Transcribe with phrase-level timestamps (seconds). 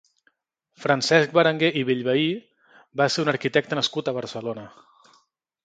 [0.85, 2.25] Francesc Berenguer i Bellvehí
[3.03, 4.65] va ser un arquitecte nascut a Barcelona.